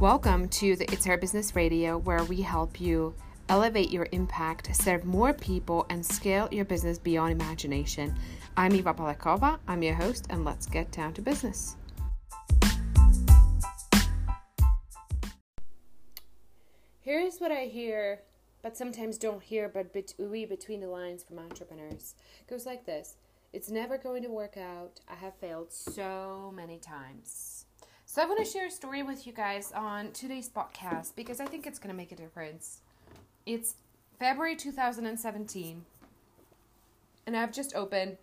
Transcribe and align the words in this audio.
Welcome 0.00 0.50
to 0.50 0.76
the 0.76 0.84
It's 0.92 1.06
Our 1.06 1.16
Business 1.16 1.56
Radio, 1.56 1.96
where 1.96 2.22
we 2.24 2.42
help 2.42 2.82
you 2.82 3.14
elevate 3.48 3.90
your 3.90 4.06
impact, 4.12 4.76
serve 4.76 5.06
more 5.06 5.32
people, 5.32 5.86
and 5.88 6.04
scale 6.04 6.50
your 6.52 6.66
business 6.66 6.98
beyond 6.98 7.32
imagination. 7.32 8.14
I'm 8.58 8.74
Eva 8.74 8.92
Polakova, 8.92 9.58
I'm 9.66 9.82
your 9.82 9.94
host, 9.94 10.26
and 10.28 10.44
let's 10.44 10.66
get 10.66 10.92
down 10.92 11.14
to 11.14 11.22
business. 11.22 11.76
Here's 17.00 17.38
what 17.38 17.50
I 17.50 17.64
hear, 17.64 18.20
but 18.62 18.76
sometimes 18.76 19.16
don't 19.16 19.42
hear, 19.42 19.66
but 19.66 20.12
read 20.18 20.50
between 20.50 20.80
the 20.80 20.88
lines 20.88 21.24
from 21.24 21.38
entrepreneurs. 21.38 22.16
It 22.42 22.50
goes 22.50 22.66
like 22.66 22.84
this 22.84 23.16
It's 23.54 23.70
never 23.70 23.96
going 23.96 24.24
to 24.24 24.28
work 24.28 24.58
out. 24.58 25.00
I 25.08 25.14
have 25.14 25.36
failed 25.36 25.72
so 25.72 26.52
many 26.54 26.78
times. 26.78 27.55
So 28.16 28.22
I 28.22 28.24
want 28.24 28.38
to 28.38 28.50
share 28.50 28.68
a 28.68 28.70
story 28.70 29.02
with 29.02 29.26
you 29.26 29.34
guys 29.34 29.72
on 29.72 30.10
today's 30.12 30.48
podcast 30.48 31.14
because 31.16 31.38
I 31.38 31.44
think 31.44 31.66
it's 31.66 31.78
going 31.78 31.90
to 31.90 31.94
make 31.94 32.12
a 32.12 32.16
difference. 32.16 32.80
It's 33.44 33.74
February 34.18 34.56
2017, 34.56 35.84
and 37.26 37.36
I've 37.36 37.52
just 37.52 37.74
opened 37.74 38.16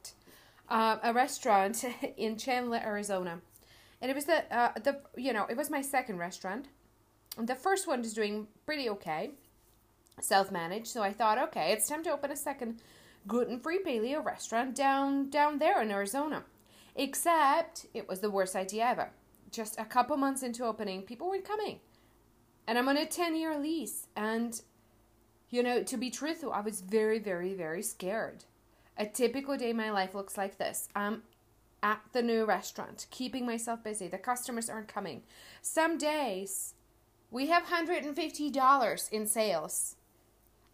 uh, 0.68 0.98
a 1.04 1.14
restaurant 1.14 1.86
in 2.18 2.38
Chandler, 2.38 2.82
Arizona, 2.84 3.42
and 4.02 4.10
it 4.10 4.16
was 4.16 4.26
the 4.26 4.52
uh, 4.52 4.72
the 4.84 5.00
you 5.16 5.32
know 5.32 5.46
it 5.48 5.56
was 5.56 5.70
my 5.70 5.84
second 5.84 6.18
restaurant. 6.18 6.70
The 7.38 7.54
first 7.54 7.88
one 7.88 8.02
is 8.02 8.16
doing 8.16 8.48
pretty 8.66 8.90
okay, 8.90 9.30
self 10.20 10.50
managed. 10.50 10.88
So 10.88 11.04
I 11.04 11.14
thought, 11.14 11.38
okay, 11.38 11.72
it's 11.72 11.88
time 11.88 12.04
to 12.06 12.14
open 12.14 12.32
a 12.32 12.36
second 12.36 12.82
gluten 13.28 13.60
free 13.60 13.78
paleo 13.86 14.26
restaurant 14.26 14.76
down 14.76 15.30
down 15.30 15.60
there 15.60 15.80
in 15.84 15.92
Arizona. 15.92 16.46
Except 16.96 17.86
it 17.94 18.10
was 18.10 18.22
the 18.22 18.32
worst 18.32 18.56
idea 18.56 18.86
ever. 18.86 19.12
Just 19.54 19.80
a 19.80 19.86
couple 19.86 20.18
months 20.18 20.44
into 20.44 20.66
opening, 20.66 21.04
people 21.04 21.30
weren't 21.30 21.46
coming, 21.46 21.80
and 22.68 22.78
I'm 22.78 22.90
on 22.90 22.98
a 22.98 23.06
ten 23.06 23.38
year 23.38 23.58
lease. 23.58 24.08
And 24.18 24.62
you 25.50 25.64
know, 25.64 25.84
to 25.84 25.98
be 25.98 26.10
truthful, 26.10 26.52
I 26.52 26.62
was 26.62 26.82
very, 26.82 27.20
very, 27.20 27.54
very 27.54 27.84
scared. 27.84 28.44
A 28.98 29.06
typical 29.06 29.56
day 29.56 29.70
in 29.70 29.78
my 29.78 29.92
life 29.92 30.16
looks 30.16 30.36
like 30.36 30.58
this. 30.58 30.90
I'm 30.96 31.22
at 31.84 32.02
the 32.12 32.24
new 32.24 32.46
restaurant, 32.46 33.06
keeping 33.12 33.46
myself 33.46 33.84
busy. 33.84 34.08
The 34.08 34.18
customers 34.18 34.70
aren't 34.70 34.88
coming. 34.88 35.22
Some 35.62 35.98
days 35.98 36.74
we 37.30 37.48
have 37.48 37.66
$150 37.66 39.12
in 39.12 39.28
sales. 39.28 39.96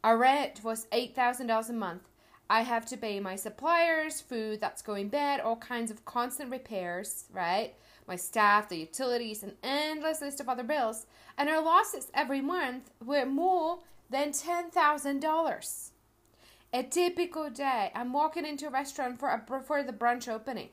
Our 0.03 0.17
rent 0.17 0.61
was 0.63 0.88
$8,000 0.94 1.69
a 1.69 1.73
month. 1.73 2.03
I 2.50 2.61
have 2.61 2.85
to 2.88 2.97
pay 2.97 3.19
my 3.19 3.35
suppliers, 3.35 4.22
food 4.22 4.59
that's 4.61 4.81
going 4.81 5.09
bad, 5.09 5.39
all 5.39 5.57
kinds 5.57 5.91
of 5.91 6.05
constant 6.05 6.52
repairs, 6.52 7.25
right? 7.31 7.75
My 8.10 8.16
staff, 8.16 8.70
the 8.70 8.78
utilities, 8.78 9.44
an 9.44 9.54
endless 9.62 10.20
list 10.20 10.40
of 10.42 10.50
other 10.50 10.64
bills. 10.64 11.06
And 11.38 11.48
our 11.48 11.64
losses 11.64 12.08
every 12.16 12.42
month 12.42 12.90
were 13.06 13.26
more 13.26 13.80
than 14.10 14.32
$10,000. 14.32 15.90
A 16.74 16.84
typical 16.84 17.52
day, 17.52 17.92
I'm 17.94 18.12
walking 18.12 18.48
into 18.48 18.68
a 18.68 18.72
restaurant 18.72 19.20
for 19.20 19.30
a, 19.30 19.62
for 19.62 19.84
the 19.84 19.94
brunch 19.94 20.28
opening, 20.28 20.70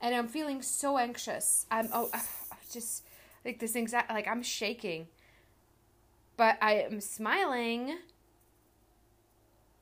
and 0.00 0.14
I'm 0.14 0.28
feeling 0.28 0.60
so 0.60 0.98
anxious. 0.98 1.66
I'm 1.70 1.88
oh, 1.94 2.10
just 2.72 3.04
like 3.44 3.58
this 3.58 3.74
exact 3.74 4.10
like 4.10 4.28
I'm 4.28 4.42
shaking, 4.42 5.08
but 6.36 6.58
I 6.60 6.74
am 6.74 7.00
smiling. 7.00 7.96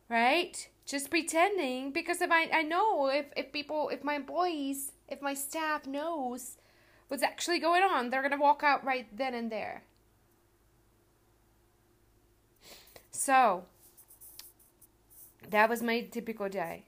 Right, 0.08 0.68
just 0.86 1.10
pretending 1.10 1.90
because 1.90 2.22
if 2.22 2.30
I 2.30 2.48
I 2.52 2.62
know 2.62 3.08
if 3.08 3.26
if 3.36 3.50
people 3.50 3.88
if 3.88 4.04
my 4.04 4.14
employees 4.14 4.92
if 5.08 5.22
my 5.22 5.34
staff 5.34 5.86
knows 5.86 6.56
what's 7.08 7.22
actually 7.22 7.58
going 7.58 7.82
on, 7.82 8.10
they're 8.10 8.22
gonna 8.22 8.40
walk 8.40 8.62
out 8.62 8.84
right 8.84 9.06
then 9.16 9.34
and 9.34 9.50
there. 9.50 9.84
So 13.10 13.64
that 15.48 15.68
was 15.68 15.82
my 15.82 16.00
typical 16.00 16.48
day. 16.48 16.84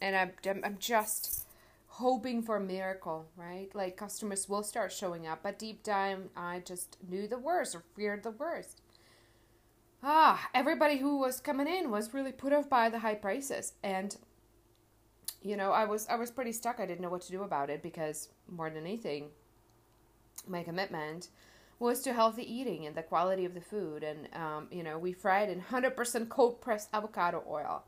And 0.00 0.14
I'm, 0.16 0.32
I'm 0.64 0.76
just 0.78 1.46
hoping 1.88 2.42
for 2.42 2.56
a 2.56 2.60
miracle, 2.60 3.26
right? 3.36 3.68
Like 3.74 3.96
customers 3.96 4.48
will 4.48 4.62
start 4.62 4.92
showing 4.92 5.26
up, 5.26 5.42
but 5.42 5.58
deep 5.58 5.82
down, 5.82 6.30
I 6.36 6.60
just 6.64 6.96
knew 7.08 7.28
the 7.28 7.38
worst 7.38 7.74
or 7.74 7.84
feared 7.94 8.22
the 8.22 8.32
worst. 8.32 8.80
Ah, 10.02 10.50
everybody 10.52 10.98
who 10.98 11.18
was 11.18 11.40
coming 11.40 11.68
in 11.68 11.90
was 11.90 12.12
really 12.12 12.32
put 12.32 12.52
off 12.52 12.68
by 12.68 12.90
the 12.90 12.98
high 12.98 13.14
prices, 13.14 13.72
and 13.82 14.16
you 15.44 15.56
know, 15.56 15.70
I 15.70 15.84
was 15.84 16.08
I 16.08 16.16
was 16.16 16.30
pretty 16.30 16.52
stuck. 16.52 16.80
I 16.80 16.86
didn't 16.86 17.02
know 17.02 17.10
what 17.10 17.20
to 17.22 17.30
do 17.30 17.42
about 17.42 17.70
it 17.70 17.82
because 17.82 18.30
more 18.50 18.70
than 18.70 18.84
anything, 18.84 19.28
my 20.48 20.62
commitment 20.62 21.28
was 21.78 22.00
to 22.02 22.14
healthy 22.14 22.42
eating 22.42 22.86
and 22.86 22.96
the 22.96 23.02
quality 23.02 23.44
of 23.44 23.52
the 23.52 23.60
food. 23.60 24.02
And, 24.02 24.28
um, 24.34 24.68
you 24.70 24.82
know, 24.82 24.98
we 24.98 25.12
fried 25.12 25.50
in 25.50 25.60
100% 25.60 26.28
cold 26.28 26.60
pressed 26.60 26.88
avocado 26.94 27.42
oil. 27.48 27.84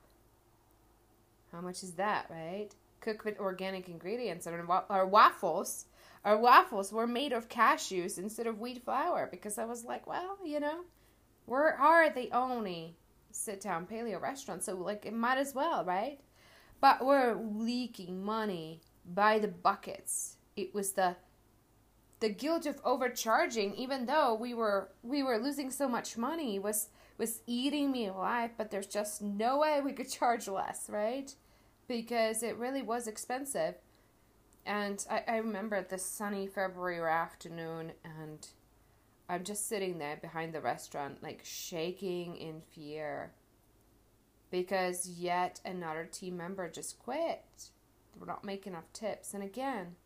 How 1.53 1.61
much 1.61 1.83
is 1.83 1.93
that, 1.93 2.27
right? 2.29 2.69
Cooked 3.01 3.25
with 3.25 3.39
organic 3.39 3.89
ingredients. 3.89 4.47
And 4.47 4.69
our 4.91 5.07
waffles, 5.07 5.87
our 6.25 6.37
waffles 6.37 6.93
were 6.93 7.07
made 7.07 7.33
of 7.33 7.49
cashews 7.49 8.19
instead 8.19 8.47
of 8.47 8.61
wheat 8.61 8.85
flour 8.85 9.29
because 9.31 9.57
I 9.57 9.65
was 9.65 9.85
like, 9.85 10.07
well, 10.07 10.37
you 10.45 10.61
know, 10.61 10.81
we 11.47 11.57
are 11.57 12.11
the 12.11 12.31
only 12.33 12.97
sit 13.31 13.61
down 13.61 13.87
paleo 13.87 14.21
restaurant, 14.21 14.65
so 14.65 14.75
like 14.75 15.07
it 15.07 15.15
might 15.15 15.39
as 15.39 15.55
well, 15.55 15.85
right? 15.85 16.19
But 16.81 17.05
we're 17.05 17.35
leaking 17.35 18.25
money 18.25 18.81
by 19.05 19.39
the 19.39 19.49
buckets. 19.49 20.37
It 20.57 20.75
was 20.75 20.93
the 20.93 21.17
the 22.21 22.29
guilt 22.31 22.65
of 22.65 22.81
overcharging 22.85 23.75
even 23.75 24.07
though 24.07 24.35
we 24.35 24.55
were 24.55 24.89
we 25.03 25.23
were 25.23 25.39
losing 25.39 25.71
so 25.71 25.87
much 25.89 26.17
money 26.17 26.59
was 26.59 26.89
was 27.19 27.43
eating 27.47 27.93
me 27.93 28.07
alive 28.07 28.51
but 28.57 28.71
there's 28.71 28.87
just 28.87 29.21
no 29.21 29.59
way 29.59 29.81
we 29.83 29.93
could 29.93 30.11
charge 30.11 30.49
less 30.49 30.89
right? 30.89 31.35
Because 31.89 32.43
it 32.43 32.57
really 32.57 32.83
was 32.83 33.07
expensive. 33.07 33.77
And 34.65 35.05
I, 35.09 35.23
I 35.29 35.37
remember 35.37 35.83
this 35.83 36.05
sunny 36.05 36.47
february 36.47 37.01
afternoon 37.09 37.93
and 38.05 38.47
i'm 39.29 39.45
just 39.45 39.69
sitting 39.69 39.99
there 39.99 40.17
behind 40.17 40.55
the 40.55 40.61
restaurant 40.61 41.23
like 41.23 41.41
shaking 41.45 42.37
in 42.37 42.61
fear 42.61 43.33
because 44.51 45.09
yet 45.09 45.61
another 45.65 46.09
team 46.11 46.37
member 46.37 46.69
just 46.69 46.99
quit 46.99 47.71
we're 48.19 48.27
not 48.27 48.45
making 48.45 48.73
enough 48.73 48.93
tips 48.93 49.35
and 49.35 49.43
again 49.43 49.97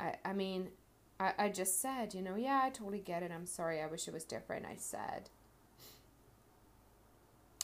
I, 0.00 0.14
I 0.24 0.32
mean, 0.32 0.68
I, 1.18 1.32
I 1.38 1.48
just 1.50 1.80
said, 1.80 2.14
you 2.14 2.22
know, 2.22 2.36
yeah, 2.36 2.62
I 2.64 2.70
totally 2.70 3.00
get 3.00 3.22
it. 3.22 3.30
I'm 3.32 3.46
sorry. 3.46 3.80
I 3.80 3.86
wish 3.86 4.08
it 4.08 4.14
was 4.14 4.24
different. 4.24 4.66
I 4.66 4.76
said. 4.76 5.28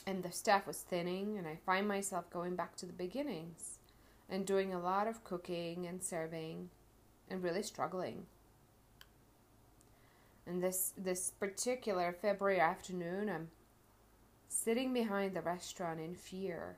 And 0.06 0.22
the 0.22 0.30
staff 0.30 0.66
was 0.66 0.78
thinning, 0.78 1.36
and 1.36 1.48
I 1.48 1.58
find 1.66 1.88
myself 1.88 2.30
going 2.30 2.54
back 2.54 2.76
to 2.76 2.86
the 2.86 2.92
beginnings 2.92 3.78
and 4.28 4.46
doing 4.46 4.72
a 4.72 4.78
lot 4.78 5.08
of 5.08 5.24
cooking 5.24 5.86
and 5.86 6.02
serving 6.02 6.68
and 7.28 7.42
really 7.42 7.62
struggling. 7.62 8.26
And 10.46 10.62
this 10.62 10.92
this 10.96 11.32
particular 11.40 12.12
February 12.12 12.60
afternoon, 12.60 13.28
I'm 13.28 13.48
sitting 14.48 14.92
behind 14.92 15.34
the 15.34 15.42
restaurant 15.42 16.00
in 16.00 16.14
fear. 16.14 16.76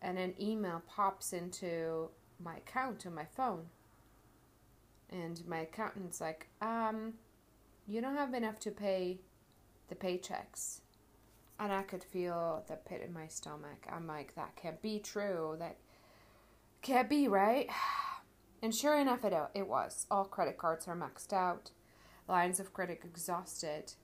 And 0.00 0.18
an 0.18 0.34
email 0.40 0.82
pops 0.86 1.32
into 1.32 2.08
my 2.42 2.56
account 2.56 3.06
on 3.06 3.14
my 3.14 3.24
phone 3.24 3.66
and 5.12 5.46
my 5.46 5.58
accountant's 5.58 6.20
like, 6.20 6.48
um, 6.60 7.14
you 7.86 8.00
don't 8.00 8.16
have 8.16 8.34
enough 8.34 8.58
to 8.60 8.70
pay 8.70 9.20
the 9.88 9.94
paychecks. 9.94 10.80
And 11.60 11.72
I 11.72 11.82
could 11.82 12.02
feel 12.02 12.64
the 12.66 12.76
pit 12.76 13.02
in 13.06 13.12
my 13.12 13.28
stomach. 13.28 13.86
I'm 13.92 14.06
like, 14.06 14.34
that 14.34 14.56
can't 14.56 14.80
be 14.80 14.98
true. 14.98 15.56
That 15.58 15.76
can't 16.80 17.08
be, 17.08 17.28
right? 17.28 17.68
And 18.64 18.72
sure 18.72 18.96
enough, 18.96 19.24
it, 19.24 19.34
it 19.54 19.66
was. 19.66 20.06
All 20.08 20.24
credit 20.24 20.56
cards 20.56 20.86
are 20.86 20.94
maxed 20.94 21.32
out, 21.32 21.72
lines 22.28 22.60
of 22.60 22.72
credit 22.72 23.00
exhausted. 23.02 23.94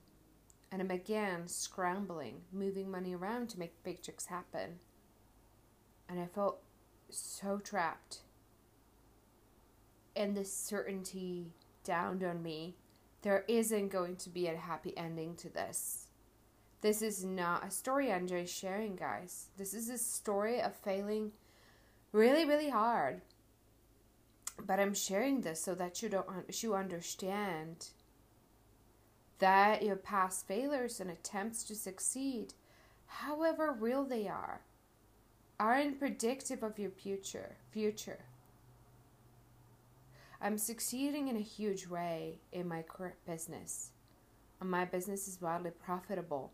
And 0.71 0.81
I 0.81 0.85
began 0.85 1.47
scrambling, 1.47 2.41
moving 2.53 2.91
money 2.91 3.15
around 3.15 3.49
to 3.49 3.59
make 3.59 3.83
paychecks 3.83 4.27
happen. 4.27 4.79
And 6.07 6.19
I 6.19 6.25
felt 6.25 6.61
so 7.09 7.57
trapped 7.57 8.19
and 10.19 10.35
this 10.35 10.53
certainty 10.53 11.53
downed 11.83 12.23
on 12.23 12.43
me 12.43 12.75
there 13.21 13.45
isn't 13.47 13.89
going 13.89 14.15
to 14.17 14.29
be 14.29 14.47
a 14.47 14.55
happy 14.55 14.95
ending 14.97 15.35
to 15.35 15.49
this. 15.49 16.07
This 16.81 17.01
is 17.01 17.25
not 17.25 17.67
a 17.67 17.71
story 17.71 18.11
I'm 18.11 18.27
just 18.27 18.55
sharing, 18.55 18.95
guys. 18.95 19.47
This 19.57 19.73
is 19.73 19.89
a 19.89 19.97
story 19.97 20.61
of 20.61 20.75
failing 20.75 21.31
really, 22.13 22.45
really 22.45 22.69
hard. 22.69 23.21
But 24.65 24.79
I'm 24.79 24.93
sharing 24.93 25.41
this 25.41 25.61
so 25.61 25.75
that 25.75 26.01
you 26.01 26.09
don't 26.09 26.27
you 26.61 26.75
understand 26.75 27.87
that 29.39 29.83
your 29.83 29.95
past 29.95 30.47
failures 30.47 30.99
and 30.99 31.09
attempts 31.09 31.63
to 31.63 31.75
succeed, 31.75 32.53
however 33.07 33.75
real 33.77 34.03
they 34.03 34.27
are, 34.27 34.61
aren't 35.59 35.99
predictive 35.99 36.63
of 36.63 36.79
your 36.79 36.91
future. 36.91 37.55
Future. 37.71 38.19
I'm 40.41 40.57
succeeding 40.57 41.27
in 41.27 41.35
a 41.35 41.41
huge 41.41 41.87
way 41.87 42.35
in 42.51 42.67
my 42.67 42.81
current 42.81 43.17
business. 43.25 43.91
And 44.61 44.69
my 44.69 44.85
business 44.85 45.27
is 45.27 45.41
wildly 45.41 45.71
profitable. 45.71 46.51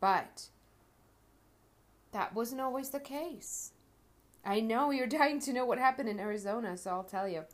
But 0.00 0.48
that 2.10 2.34
wasn't 2.34 2.60
always 2.60 2.90
the 2.90 3.00
case. 3.00 3.72
I 4.44 4.60
know 4.60 4.90
you're 4.90 5.06
dying 5.08 5.40
to 5.40 5.52
know 5.52 5.64
what 5.64 5.78
happened 5.78 6.08
in 6.08 6.18
Arizona, 6.18 6.76
so 6.76 6.90
I'll 6.90 7.04
tell 7.04 7.28
you. 7.28 7.44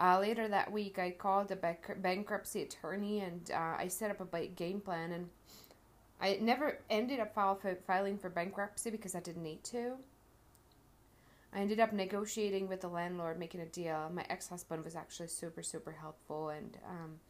Uh, 0.00 0.18
later 0.20 0.48
that 0.48 0.72
week, 0.72 0.98
I 0.98 1.10
called 1.10 1.48
the 1.48 1.56
bankruptcy 1.56 2.62
attorney 2.62 3.20
and 3.20 3.50
uh, 3.52 3.76
I 3.78 3.88
set 3.88 4.10
up 4.10 4.34
a 4.34 4.46
game 4.46 4.80
plan. 4.80 5.12
And 5.12 5.28
I 6.20 6.38
never 6.40 6.78
ended 6.88 7.20
up 7.20 7.34
file 7.34 7.60
filing 7.86 8.18
for 8.18 8.30
bankruptcy 8.30 8.90
because 8.90 9.14
I 9.14 9.20
didn't 9.20 9.42
need 9.42 9.64
to. 9.64 9.96
I 11.54 11.60
ended 11.60 11.80
up 11.80 11.92
negotiating 11.92 12.66
with 12.68 12.80
the 12.80 12.88
landlord, 12.88 13.38
making 13.38 13.60
a 13.60 13.66
deal. 13.66 14.10
My 14.12 14.24
ex 14.30 14.48
husband 14.48 14.84
was 14.84 14.96
actually 14.96 15.28
super, 15.28 15.62
super 15.62 15.92
helpful 15.92 16.48
and 16.48 16.78
um, 16.88 17.20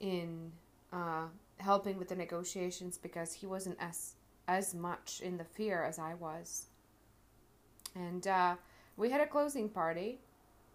in 0.00 0.52
uh, 0.92 1.26
helping 1.58 1.98
with 1.98 2.08
the 2.08 2.16
negotiations 2.16 2.96
because 2.96 3.32
he 3.32 3.46
wasn't 3.46 3.76
as 3.78 4.14
as 4.46 4.74
much 4.74 5.20
in 5.20 5.36
the 5.36 5.44
fear 5.44 5.84
as 5.84 5.98
I 5.98 6.14
was. 6.14 6.66
And 7.94 8.26
uh, 8.26 8.54
we 8.96 9.10
had 9.10 9.20
a 9.20 9.26
closing 9.26 9.68
party. 9.68 10.20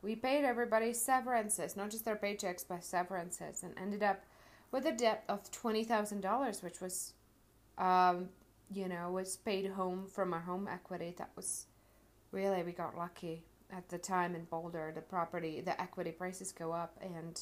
We 0.03 0.15
paid 0.15 0.43
everybody 0.43 0.93
severances, 0.93 1.77
not 1.77 1.89
just 1.89 2.03
their 2.03 2.17
paychecks, 2.17 2.65
but 2.67 2.83
severances, 2.83 3.63
and 3.63 3.73
ended 3.79 4.03
up 4.03 4.21
with 4.71 4.85
a 4.85 4.91
debt 4.91 5.23
of 5.29 5.49
twenty 5.51 5.85
thousand 5.85 6.21
dollars, 6.21 6.61
which 6.61 6.81
was, 6.81 7.13
um, 7.77 8.27
you 8.69 8.89
know, 8.89 9.11
was 9.11 9.37
paid 9.37 9.71
home 9.71 10.05
from 10.07 10.33
our 10.33 10.41
home 10.41 10.67
equity. 10.69 11.15
That 11.17 11.29
was 11.37 11.67
really 12.31 12.63
we 12.63 12.73
got 12.73 12.97
lucky 12.97 13.43
at 13.71 13.87
the 13.87 13.97
time 13.97 14.35
in 14.35 14.43
Boulder. 14.43 14.91
The 14.93 15.01
property, 15.01 15.61
the 15.61 15.79
equity 15.81 16.11
prices 16.11 16.51
go 16.51 16.73
up, 16.73 16.99
and 17.01 17.41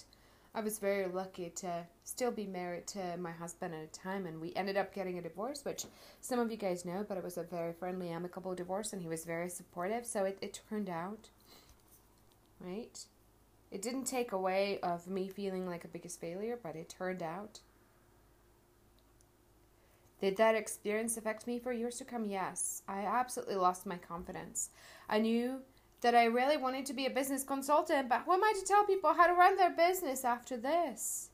I 0.53 0.61
was 0.61 0.79
very 0.79 1.07
lucky 1.07 1.49
to 1.49 1.87
still 2.03 2.31
be 2.31 2.45
married 2.45 2.85
to 2.87 3.17
my 3.17 3.31
husband 3.31 3.73
at 3.73 3.83
a 3.83 3.87
time, 3.87 4.27
and 4.27 4.39
we 4.39 4.53
ended 4.53 4.77
up 4.77 4.93
getting 4.93 5.17
a 5.17 5.21
divorce, 5.21 5.65
which 5.65 5.85
some 6.19 6.39
of 6.39 6.51
you 6.51 6.57
guys 6.57 6.85
know, 6.85 7.05
but 7.07 7.17
it 7.17 7.23
was 7.23 7.37
a 7.37 7.43
very 7.43 7.73
friendly, 7.73 8.09
amicable 8.09 8.53
divorce, 8.53 8.93
and 8.93 9.01
he 9.01 9.07
was 9.07 9.25
very 9.25 9.49
supportive. 9.49 10.05
So 10.05 10.25
it, 10.25 10.37
it 10.41 10.61
turned 10.69 10.89
out, 10.89 11.29
right? 12.63 12.97
It 13.71 13.81
didn't 13.81 14.05
take 14.05 14.31
away 14.31 14.79
of 14.81 15.07
me 15.07 15.29
feeling 15.29 15.67
like 15.67 15.85
a 15.85 15.87
biggest 15.87 16.19
failure, 16.19 16.59
but 16.61 16.75
it 16.75 16.89
turned 16.89 17.23
out. 17.23 17.59
Did 20.19 20.37
that 20.37 20.55
experience 20.55 21.17
affect 21.17 21.47
me 21.47 21.57
for 21.57 21.71
years 21.71 21.97
to 21.97 22.05
come? 22.05 22.25
Yes. 22.25 22.83
I 22.87 22.99
absolutely 22.99 23.55
lost 23.55 23.85
my 23.85 23.97
confidence. 23.97 24.69
I 25.09 25.17
knew 25.19 25.61
that 26.01 26.15
I 26.15 26.25
really 26.25 26.57
wanted 26.57 26.85
to 26.87 26.93
be 26.93 27.05
a 27.05 27.11
business 27.11 27.43
consultant, 27.43 28.09
but 28.09 28.23
who 28.25 28.33
am 28.33 28.43
I 28.43 28.53
to 28.59 28.65
tell 28.65 28.85
people 28.85 29.13
how 29.13 29.27
to 29.27 29.33
run 29.33 29.55
their 29.55 29.71
business 29.71 30.25
after 30.25 30.57
this? 30.57 31.29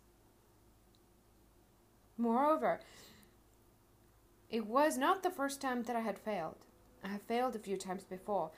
Moreover, 2.18 2.80
it 4.50 4.66
was 4.66 4.98
not 4.98 5.24
the 5.24 5.30
first 5.30 5.62
time 5.62 5.84
that 5.84 5.96
I 5.96 6.02
had 6.02 6.18
failed. 6.18 6.56
I 7.04 7.10
have 7.10 7.22
failed 7.24 7.56
a 7.56 7.60
few 7.60 7.78
times 7.78 8.04
before. 8.04 8.52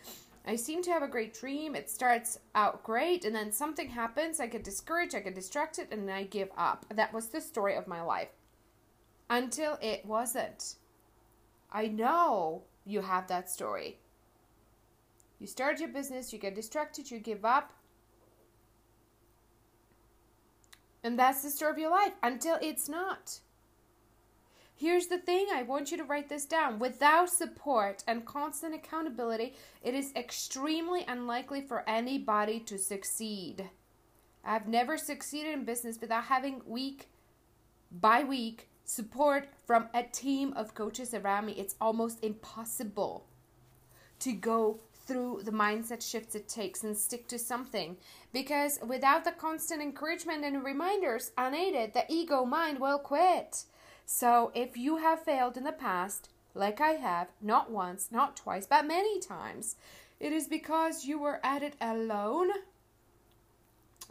I 0.50 0.56
seem 0.56 0.82
to 0.82 0.92
have 0.92 1.04
a 1.04 1.08
great 1.08 1.36
dream. 1.36 1.76
It 1.76 1.92
starts 1.92 2.40
out 2.56 2.84
great, 2.84 3.24
and 3.24 3.36
then 3.36 3.52
something 3.52 3.88
happens. 3.88 4.40
I 4.40 4.48
get 4.48 4.64
discouraged, 4.64 5.14
I 5.14 5.20
get 5.20 5.36
distracted, 5.36 5.90
and 5.92 6.10
I 6.10 6.24
give 6.24 6.50
up. 6.58 6.88
That 6.92 7.14
was 7.14 7.28
the 7.28 7.40
story 7.40 7.76
of 7.76 7.86
my 7.86 8.02
life. 8.02 8.30
Until 9.30 9.78
it 9.80 10.04
wasn't. 10.08 10.78
I 11.72 11.86
know 11.86 12.64
you 12.84 13.02
have 13.02 13.28
that 13.28 13.52
story. 13.52 14.00
You 15.38 15.46
start 15.46 15.80
your 15.80 15.90
business, 15.90 16.34
you 16.34 16.40
get 16.40 16.56
distracted, 16.56 17.12
you 17.12 17.20
give 17.20 17.46
up. 17.46 17.72
And 21.04 21.20
that's 21.20 21.44
the 21.44 21.52
story 21.52 21.74
of 21.74 21.78
your 21.78 21.92
life 21.92 22.14
until 22.24 22.58
it's 22.60 22.90
not. 22.90 23.40
Here's 24.80 25.08
the 25.08 25.18
thing 25.18 25.48
I 25.54 25.64
want 25.64 25.92
you 25.92 25.98
to 25.98 26.06
write 26.06 26.30
this 26.30 26.46
down. 26.46 26.80
Without 26.80 27.30
support 27.30 28.02
and 28.08 28.26
constant 28.26 28.74
accountability, 28.74 29.56
it 29.84 29.94
is 29.94 30.14
extremely 30.16 31.04
unlikely 31.06 31.60
for 31.60 31.84
anybody 31.86 32.62
to 32.62 32.78
succeed. 32.78 33.70
I've 34.42 34.70
never 34.70 34.98
succeeded 34.98 35.54
in 35.54 35.66
business 35.66 36.00
without 36.00 36.24
having 36.24 36.62
week 36.66 37.10
by 37.92 38.24
week 38.24 38.70
support 38.86 39.50
from 39.68 39.90
a 39.94 40.04
team 40.04 40.54
of 40.54 40.76
coaches 40.76 41.14
around 41.14 41.48
me. 41.48 41.56
It's 41.58 41.76
almost 41.82 42.24
impossible 42.24 43.28
to 44.20 44.32
go 44.32 44.80
through 45.06 45.42
the 45.44 45.52
mindset 45.52 46.10
shifts 46.10 46.36
it 46.36 46.48
takes 46.48 46.86
and 46.86 46.96
stick 46.96 47.28
to 47.28 47.38
something. 47.38 47.98
Because 48.32 48.80
without 48.88 49.26
the 49.26 49.32
constant 49.32 49.82
encouragement 49.82 50.46
and 50.46 50.64
reminders 50.64 51.32
unaided, 51.38 51.94
the 51.94 52.06
ego 52.08 52.46
mind 52.46 52.80
will 52.80 53.00
quit. 53.00 53.66
So 54.12 54.52
if 54.56 54.76
you 54.76 54.98
have 54.98 55.24
failed 55.24 55.56
in 55.56 55.66
the 55.66 55.72
past, 55.72 56.30
like 56.56 56.82
I 56.82 56.94
have, 56.94 57.28
not 57.40 57.70
once, 57.70 58.12
not 58.12 58.36
twice, 58.36 58.66
but 58.66 58.88
many 58.88 59.20
times, 59.20 59.76
it 60.20 60.34
is 60.34 60.48
because 60.48 61.06
you 61.06 61.20
were 61.20 61.40
at 61.44 61.62
it 61.62 61.76
alone 61.80 62.50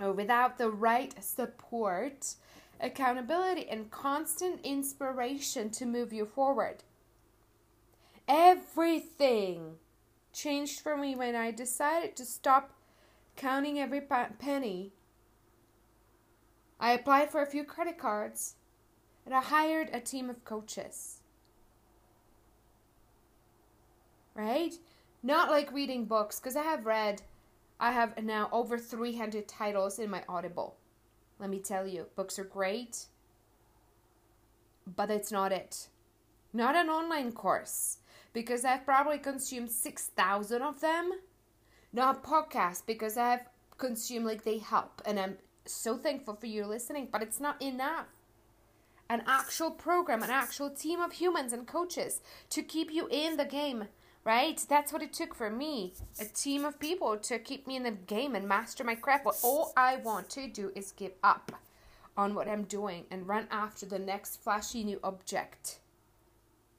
or 0.00 0.12
without 0.12 0.56
the 0.56 0.70
right 0.70 1.12
support, 1.22 2.36
accountability, 2.80 3.68
and 3.68 3.90
constant 3.90 4.60
inspiration 4.62 5.68
to 5.70 5.84
move 5.84 6.12
you 6.12 6.26
forward. 6.26 6.84
Everything 8.28 9.78
changed 10.32 10.78
for 10.78 10.96
me 10.96 11.16
when 11.16 11.34
I 11.34 11.50
decided 11.50 12.14
to 12.16 12.24
stop 12.24 12.70
counting 13.34 13.80
every 13.80 14.00
penny. 14.00 14.92
I 16.78 16.92
applied 16.92 17.32
for 17.32 17.42
a 17.42 17.50
few 17.50 17.64
credit 17.64 17.98
cards 17.98 18.54
and 19.28 19.36
I 19.36 19.42
hired 19.42 19.90
a 19.92 20.00
team 20.00 20.30
of 20.30 20.42
coaches. 20.46 21.20
Right? 24.34 24.72
Not 25.22 25.50
like 25.50 25.70
reading 25.70 26.06
books, 26.06 26.40
because 26.40 26.56
I 26.56 26.62
have 26.62 26.86
read, 26.86 27.20
I 27.78 27.92
have 27.92 28.24
now 28.24 28.48
over 28.52 28.78
300 28.78 29.46
titles 29.46 29.98
in 29.98 30.08
my 30.08 30.22
Audible. 30.30 30.78
Let 31.38 31.50
me 31.50 31.58
tell 31.58 31.86
you, 31.86 32.06
books 32.16 32.38
are 32.38 32.44
great, 32.44 33.04
but 34.96 35.10
it's 35.10 35.30
not 35.30 35.52
it. 35.52 35.88
Not 36.54 36.74
an 36.74 36.88
online 36.88 37.32
course 37.32 37.98
because 38.32 38.64
I've 38.64 38.86
probably 38.86 39.18
consumed 39.18 39.70
6,000 39.70 40.62
of 40.62 40.80
them. 40.80 41.12
Not 41.92 42.24
podcasts 42.24 42.82
because 42.86 43.18
I've 43.18 43.46
consumed 43.76 44.24
like 44.24 44.44
they 44.44 44.56
help 44.56 45.02
and 45.04 45.20
I'm 45.20 45.36
so 45.66 45.98
thankful 45.98 46.34
for 46.34 46.46
you 46.46 46.64
listening, 46.64 47.08
but 47.12 47.22
it's 47.22 47.40
not 47.40 47.60
enough. 47.60 48.06
An 49.10 49.22
actual 49.26 49.70
program, 49.70 50.22
an 50.22 50.30
actual 50.30 50.70
team 50.70 51.00
of 51.00 51.12
humans 51.12 51.52
and 51.52 51.66
coaches 51.66 52.20
to 52.50 52.62
keep 52.62 52.90
you 52.90 53.08
in 53.10 53.36
the 53.36 53.44
game, 53.44 53.84
right? 54.24 54.62
That's 54.68 54.92
what 54.92 55.02
it 55.02 55.12
took 55.12 55.34
for 55.34 55.50
me. 55.50 55.94
A 56.20 56.26
team 56.26 56.64
of 56.64 56.78
people 56.78 57.16
to 57.16 57.38
keep 57.38 57.66
me 57.66 57.76
in 57.76 57.84
the 57.84 57.90
game 57.90 58.34
and 58.34 58.46
master 58.46 58.84
my 58.84 58.94
craft. 58.94 59.24
But 59.24 59.38
all 59.42 59.72
I 59.76 59.96
want 59.96 60.28
to 60.30 60.46
do 60.46 60.72
is 60.74 60.92
give 60.92 61.12
up 61.24 61.52
on 62.16 62.34
what 62.34 62.48
I'm 62.48 62.64
doing 62.64 63.06
and 63.10 63.26
run 63.26 63.46
after 63.50 63.86
the 63.86 63.98
next 63.98 64.42
flashy 64.42 64.84
new 64.84 65.00
object 65.02 65.78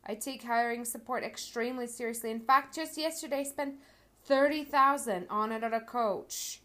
I 0.09 0.15
take 0.15 0.43
hiring 0.43 0.85
support 0.85 1.23
extremely 1.23 1.85
seriously. 1.85 2.31
In 2.31 2.39
fact, 2.39 2.73
just 2.75 2.97
yesterday 2.97 3.41
I 3.41 3.43
spent 3.43 3.75
30,000 4.23 5.27
on 5.29 5.51
another 5.51 5.79
coach 5.79 6.61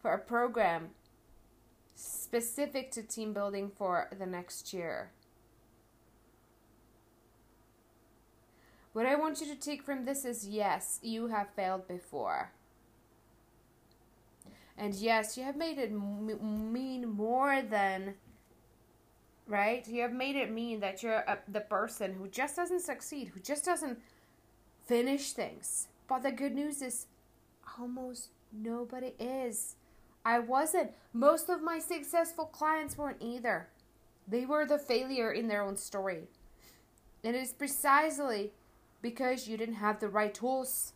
for 0.00 0.12
a 0.12 0.18
program 0.18 0.90
specific 1.94 2.90
to 2.92 3.02
team 3.02 3.32
building 3.32 3.70
for 3.76 4.08
the 4.18 4.26
next 4.26 4.72
year. 4.72 5.10
What 8.92 9.06
I 9.06 9.16
want 9.16 9.40
you 9.40 9.46
to 9.46 9.60
take 9.60 9.82
from 9.82 10.04
this 10.04 10.24
is 10.24 10.46
yes, 10.46 11.00
you 11.02 11.28
have 11.28 11.48
failed 11.56 11.88
before. 11.88 12.52
And 14.76 14.94
yes, 14.94 15.36
you 15.36 15.44
have 15.44 15.56
made 15.56 15.78
it 15.78 15.90
m- 15.90 16.72
mean 16.72 17.08
more 17.08 17.62
than 17.62 18.14
right? 19.46 19.86
You 19.86 20.02
have 20.02 20.12
made 20.12 20.36
it 20.36 20.50
mean 20.50 20.80
that 20.80 21.02
you're 21.02 21.24
a, 21.26 21.38
the 21.48 21.60
person 21.60 22.14
who 22.14 22.28
just 22.28 22.56
doesn't 22.56 22.80
succeed, 22.80 23.28
who 23.28 23.40
just 23.40 23.64
doesn't 23.64 23.98
finish 24.86 25.32
things. 25.32 25.88
But 26.08 26.22
the 26.22 26.32
good 26.32 26.54
news 26.54 26.82
is, 26.82 27.06
almost 27.78 28.28
nobody 28.52 29.14
is. 29.18 29.76
I 30.24 30.38
wasn't. 30.38 30.92
Most 31.12 31.48
of 31.48 31.62
my 31.62 31.78
successful 31.78 32.46
clients 32.46 32.96
weren't 32.96 33.20
either. 33.20 33.68
They 34.26 34.46
were 34.46 34.64
the 34.64 34.78
failure 34.78 35.30
in 35.30 35.48
their 35.48 35.62
own 35.62 35.76
story. 35.76 36.28
And 37.22 37.36
it 37.36 37.42
is 37.42 37.52
precisely 37.52 38.52
because 39.02 39.46
you 39.46 39.56
didn't 39.56 39.76
have 39.76 40.00
the 40.00 40.08
right 40.08 40.32
tools. 40.32 40.94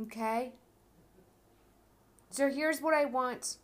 Okay? 0.00 0.52
So 2.30 2.48
here's 2.50 2.80
what 2.80 2.94
I 2.94 3.04
want 3.04 3.58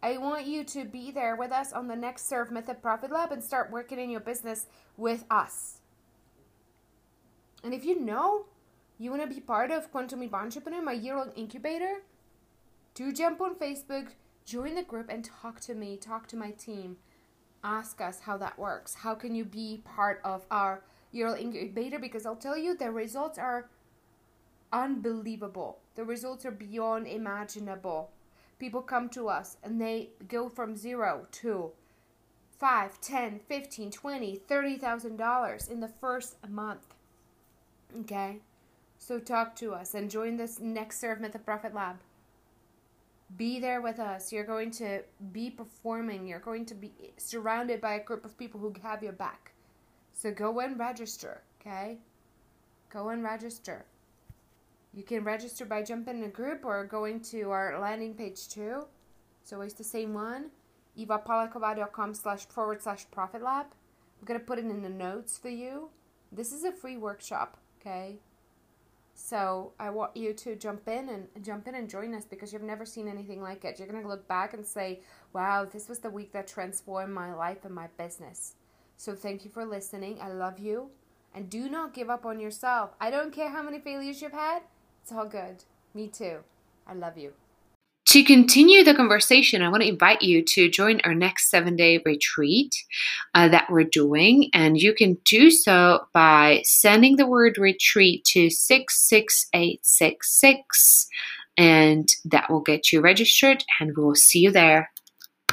I 0.00 0.16
want 0.16 0.46
you 0.46 0.62
to 0.62 0.84
be 0.84 1.10
there 1.10 1.34
with 1.34 1.50
us 1.50 1.72
on 1.72 1.88
the 1.88 1.96
next 1.96 2.28
Serve 2.28 2.52
Method 2.52 2.80
Profit 2.80 3.10
Lab 3.10 3.32
and 3.32 3.42
start 3.42 3.72
working 3.72 3.98
in 3.98 4.10
your 4.10 4.20
business 4.20 4.66
with 4.96 5.24
us. 5.28 5.78
And 7.64 7.74
if 7.74 7.84
you 7.84 7.98
know 7.98 8.46
You 9.00 9.10
want 9.10 9.22
to 9.22 9.28
be 9.28 9.40
part 9.40 9.70
of 9.70 9.92
Quantum 9.92 10.18
Leap 10.18 10.34
Entrepreneur, 10.34 10.82
my 10.82 10.92
year 10.92 11.16
long 11.16 11.30
incubator? 11.36 12.02
Do 12.94 13.12
jump 13.12 13.40
on 13.40 13.54
Facebook, 13.54 14.08
join 14.44 14.74
the 14.74 14.82
group, 14.82 15.08
and 15.08 15.24
talk 15.24 15.60
to 15.60 15.74
me, 15.74 15.96
talk 15.96 16.26
to 16.28 16.36
my 16.36 16.50
team. 16.50 16.96
Ask 17.62 18.00
us 18.00 18.18
how 18.18 18.36
that 18.38 18.58
works. 18.58 18.94
How 18.94 19.14
can 19.14 19.36
you 19.36 19.44
be 19.44 19.82
part 19.84 20.20
of 20.24 20.46
our 20.50 20.82
year 21.12 21.28
long 21.28 21.38
incubator? 21.38 22.00
Because 22.00 22.26
I'll 22.26 22.34
tell 22.34 22.58
you, 22.58 22.76
the 22.76 22.90
results 22.90 23.38
are 23.38 23.70
unbelievable. 24.72 25.78
The 25.94 26.04
results 26.04 26.44
are 26.44 26.50
beyond 26.50 27.06
imaginable. 27.06 28.10
People 28.58 28.82
come 28.82 29.08
to 29.10 29.28
us 29.28 29.58
and 29.62 29.80
they 29.80 30.10
go 30.26 30.48
from 30.48 30.76
zero 30.76 31.28
to 31.30 31.70
five, 32.58 33.00
ten, 33.00 33.38
fifteen, 33.38 33.92
twenty, 33.92 34.34
thirty 34.34 34.76
thousand 34.76 35.18
dollars 35.18 35.68
in 35.68 35.78
the 35.78 35.86
first 36.00 36.36
month. 36.48 36.94
Okay? 38.00 38.40
So 38.98 39.18
talk 39.18 39.56
to 39.56 39.72
us 39.72 39.94
and 39.94 40.10
join 40.10 40.36
this 40.36 40.60
next 40.60 41.00
Serve 41.00 41.20
Method 41.20 41.44
Profit 41.44 41.74
Lab. 41.74 41.96
Be 43.36 43.60
there 43.60 43.80
with 43.80 43.98
us. 43.98 44.32
You're 44.32 44.44
going 44.44 44.70
to 44.72 45.02
be 45.32 45.50
performing. 45.50 46.26
You're 46.26 46.40
going 46.40 46.66
to 46.66 46.74
be 46.74 46.92
surrounded 47.16 47.80
by 47.80 47.94
a 47.94 48.04
group 48.04 48.24
of 48.24 48.36
people 48.36 48.60
who 48.60 48.74
have 48.82 49.02
your 49.02 49.12
back. 49.12 49.52
So 50.12 50.30
go 50.30 50.60
and 50.60 50.78
register, 50.78 51.42
okay? 51.60 51.98
Go 52.90 53.10
and 53.10 53.22
register. 53.22 53.84
You 54.92 55.02
can 55.02 55.24
register 55.24 55.64
by 55.64 55.82
jumping 55.82 56.18
in 56.18 56.24
a 56.24 56.28
group 56.28 56.64
or 56.64 56.84
going 56.84 57.20
to 57.30 57.50
our 57.50 57.78
landing 57.78 58.14
page 58.14 58.48
too. 58.48 58.84
It's 59.42 59.52
always 59.52 59.74
the 59.74 59.84
same 59.84 60.12
one. 60.12 60.50
evapolakova.com 60.98 62.14
slash 62.14 62.46
forward 62.46 62.82
slash 62.82 63.06
profit 63.10 63.42
lab. 63.42 63.66
I'm 64.18 64.26
going 64.26 64.40
to 64.40 64.44
put 64.44 64.58
it 64.58 64.64
in 64.64 64.82
the 64.82 64.88
notes 64.88 65.38
for 65.38 65.50
you. 65.50 65.90
This 66.32 66.52
is 66.52 66.64
a 66.64 66.72
free 66.72 66.96
workshop, 66.96 67.58
okay? 67.80 68.16
So 69.20 69.72
I 69.80 69.90
want 69.90 70.16
you 70.16 70.32
to 70.32 70.54
jump 70.54 70.86
in 70.86 71.08
and 71.08 71.44
jump 71.44 71.66
in 71.66 71.74
and 71.74 71.90
join 71.90 72.14
us 72.14 72.24
because 72.24 72.52
you've 72.52 72.62
never 72.62 72.86
seen 72.86 73.08
anything 73.08 73.42
like 73.42 73.64
it. 73.64 73.78
You're 73.78 73.88
going 73.88 74.00
to 74.00 74.08
look 74.08 74.28
back 74.28 74.54
and 74.54 74.64
say, 74.64 75.00
wow, 75.32 75.64
this 75.64 75.88
was 75.88 75.98
the 75.98 76.08
week 76.08 76.32
that 76.32 76.46
transformed 76.46 77.12
my 77.12 77.34
life 77.34 77.64
and 77.64 77.74
my 77.74 77.88
business. 77.98 78.54
So 78.96 79.16
thank 79.16 79.44
you 79.44 79.50
for 79.50 79.64
listening. 79.64 80.20
I 80.22 80.28
love 80.28 80.60
you. 80.60 80.90
And 81.34 81.50
do 81.50 81.68
not 81.68 81.94
give 81.94 82.08
up 82.08 82.24
on 82.24 82.38
yourself. 82.38 82.94
I 83.00 83.10
don't 83.10 83.34
care 83.34 83.50
how 83.50 83.60
many 83.60 83.80
failures 83.80 84.22
you've 84.22 84.32
had. 84.32 84.62
It's 85.02 85.10
all 85.10 85.26
good. 85.26 85.64
Me 85.94 86.06
too. 86.06 86.38
I 86.86 86.94
love 86.94 87.18
you. 87.18 87.32
To 88.08 88.24
continue 88.24 88.82
the 88.84 88.94
conversation, 88.94 89.60
I 89.60 89.68
want 89.68 89.82
to 89.82 89.88
invite 89.88 90.22
you 90.22 90.42
to 90.42 90.70
join 90.70 91.02
our 91.04 91.14
next 91.14 91.50
seven 91.50 91.76
day 91.76 92.00
retreat 92.06 92.74
uh, 93.34 93.48
that 93.48 93.70
we're 93.70 93.84
doing. 93.84 94.48
And 94.54 94.80
you 94.80 94.94
can 94.94 95.18
do 95.26 95.50
so 95.50 96.06
by 96.14 96.62
sending 96.64 97.16
the 97.16 97.26
word 97.26 97.58
retreat 97.58 98.24
to 98.32 98.48
66866, 98.48 101.08
and 101.58 102.08
that 102.24 102.50
will 102.50 102.62
get 102.62 102.92
you 102.92 103.02
registered. 103.02 103.62
And 103.78 103.94
we 103.94 104.02
will 104.02 104.14
see 104.14 104.38
you 104.38 104.52
there. 104.52 104.90